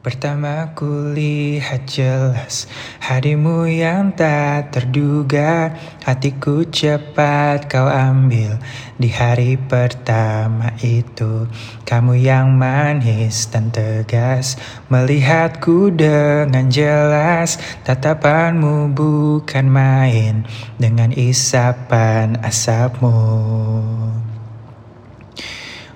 Pertama 0.00 0.72
ku 0.72 1.12
lihat 1.12 1.84
jelas 1.84 2.64
Hadimu 3.04 3.68
yang 3.68 4.16
tak 4.16 4.72
terduga. 4.72 5.76
Hatiku 6.08 6.64
cepat 6.64 7.68
kau 7.68 7.84
ambil 7.84 8.56
Di 8.96 9.12
hari 9.12 9.60
pertama 9.60 10.72
itu. 10.80 11.44
Kamu 11.84 12.16
yang 12.16 12.56
manis 12.56 13.52
dan 13.52 13.68
tegas 13.68 14.56
Melihatku 14.88 15.92
dengan 15.92 16.72
jelas. 16.72 17.60
Tatapanmu 17.84 18.96
bukan 18.96 19.68
main 19.68 20.48
Dengan 20.80 21.12
isapan 21.12 22.40
asapmu. 22.40 23.20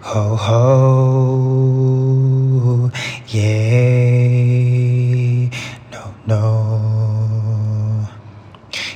Ho 0.04 0.36
ho 0.36 0.64
yeah. 3.34 3.50
No 5.90 6.14
no. 6.30 6.46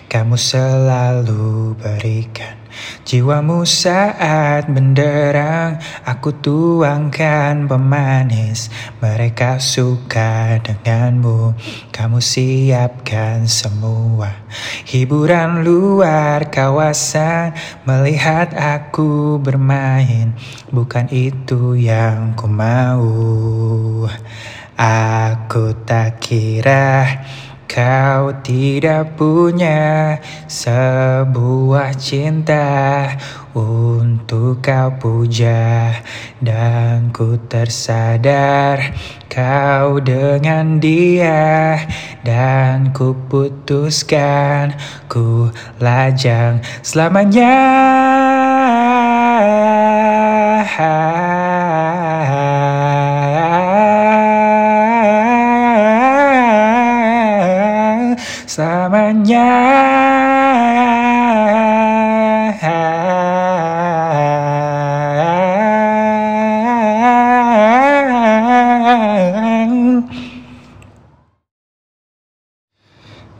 Kamu 0.06 0.38
selalu 0.38 1.74
berikan 1.74 2.54
Jiwamu 3.08 3.64
saat 3.64 4.68
menderang 4.68 5.80
Aku 6.04 6.28
tuangkan 6.44 7.64
pemanis. 7.64 8.68
Mereka 9.00 9.56
suka 9.64 10.60
denganmu 10.60 11.56
Kamu 11.88 12.20
siapkan 12.20 13.48
semua. 13.48 14.44
Hiburan 14.84 15.64
luar 15.64 16.52
kawasan 16.52 17.56
Melihat 17.88 18.52
aku 18.52 19.40
bermain. 19.40 20.36
Bukan 20.68 21.08
itu 21.08 21.80
yang 21.80 22.36
ku 22.36 22.44
mau. 22.44 23.08
Aku 24.76 25.72
tak 25.88 26.20
kira 26.20 27.24
Kau 27.68 28.32
tidak 28.40 29.20
punya 29.20 30.16
sebuah 30.48 31.92
cinta 32.00 33.12
untuk 33.52 34.64
kau 34.64 34.88
puja 34.96 35.92
dan 36.40 37.12
ku 37.12 37.36
tersadar 37.44 38.96
kau 39.28 40.00
dengan 40.00 40.80
dia 40.80 41.76
dan 42.24 42.88
ku 42.96 43.12
putuskan 43.28 44.72
ku 45.04 45.52
lajang 45.76 46.64
selamanya. 46.80 47.52
selamanya 59.28 59.44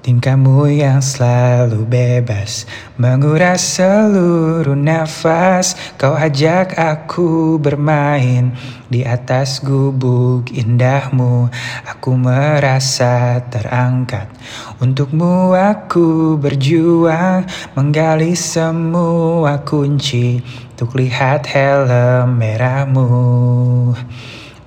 Tingkahmu 0.08 0.72
yang 0.72 1.04
selalu 1.04 1.84
bebas 1.84 2.64
Menguras 2.96 3.60
seluruh 3.60 4.72
nafas. 4.72 5.76
Kau 6.00 6.16
ajak 6.16 6.80
aku 6.80 7.60
bermain 7.60 8.56
Di 8.88 9.04
atas 9.04 9.60
gubuk 9.60 10.48
indahmu. 10.48 11.52
Aku 11.92 12.16
merasa 12.16 13.44
terangkat. 13.52 14.32
Untukmu 14.80 15.52
aku 15.52 16.40
berjuang 16.40 17.44
Menggali 17.76 18.32
semua 18.32 19.60
kunci 19.60 20.40
Untuk 20.72 20.96
lihat 20.96 21.44
helm 21.52 22.40
merahmu 22.40 23.12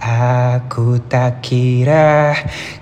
Aku 0.01 0.97
tak 1.05 1.45
kira 1.45 2.33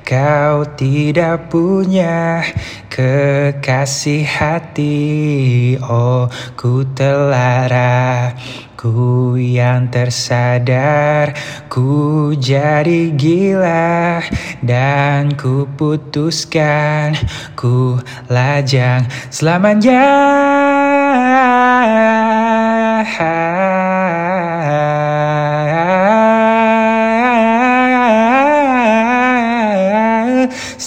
kau 0.08 0.64
tidak 0.80 1.52
punya 1.52 2.40
kekasih 2.88 4.24
hati. 4.24 5.76
Oh 5.84 6.32
ku 6.56 6.88
telara 6.96 8.32
Ku 8.80 9.36
yang 9.36 9.92
tersadar 9.92 11.36
Ku 11.68 12.32
jadi 12.40 13.12
gila 13.12 14.24
Dan 14.64 15.36
ku 15.36 15.68
putuskan 15.76 17.20
Ku 17.60 18.00
lajang. 18.32 19.04
Selamanya 19.28 20.08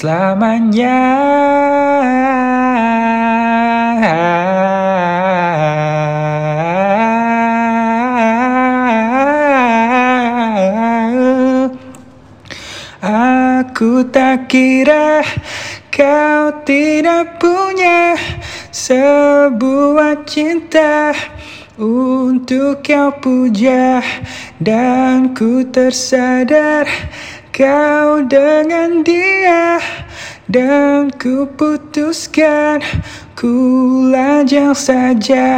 selamanya. 0.02 0.98
Aku 13.62 14.02
tak 14.10 14.50
kira 14.50 15.22
kau 15.94 16.50
tidak 16.66 17.38
punya 17.38 18.18
sebuah 18.74 20.26
cinta 20.26 21.14
untuk 21.78 22.82
kau 22.82 23.14
puja 23.22 24.02
dan 24.58 25.30
ku 25.30 25.62
tersadar 25.70 26.90
kau 27.54 28.24
dengan 28.26 29.06
dia 29.06 29.76
dan 30.50 31.14
ku 31.14 31.46
putuskan 31.54 32.82
ku 33.38 33.54
lajang 34.10 34.74
saja. 34.74 35.50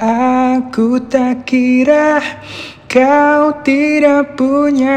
Aku 0.00 1.00
tak 1.08 1.44
kira 1.44 2.20
Kau 2.88 3.52
tidak 3.68 4.32
punya 4.40 4.96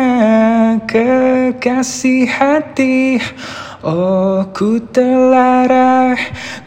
kekasih 0.88 2.24
hati. 2.24 3.20
Oh 3.84 4.48
ku 4.56 4.80
telarah 4.80 6.16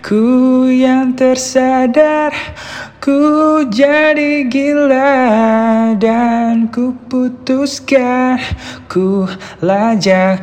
Ku 0.04 0.68
yang 0.68 1.16
tersadar. 1.16 2.36
Ku 3.04 3.60
jadi 3.68 4.48
gila 4.48 5.12
Dan 6.00 6.72
ku 6.72 6.96
putuskan 7.04 8.40
Ku 8.88 9.28
lajang 9.60 10.40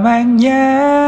selamanya. 0.00 0.99